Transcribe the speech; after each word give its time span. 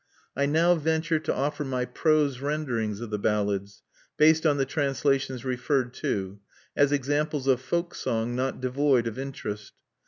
I 0.35 0.47
now 0.47 0.73
venture 0.73 1.19
to 1.19 1.31
offer 1.31 1.63
my 1.63 1.85
prose 1.85 2.39
renderings 2.39 3.01
of 3.01 3.11
the 3.11 3.19
ballads, 3.19 3.83
based 4.17 4.47
on 4.47 4.57
the 4.57 4.65
translations 4.65 5.45
referred 5.45 5.93
to, 6.01 6.39
as 6.75 6.91
examples 6.91 7.45
of 7.45 7.61
folk 7.61 7.93
song 7.93 8.35
not 8.35 8.59
devoid 8.59 9.05
of 9.05 9.19
interest. 9.19 9.73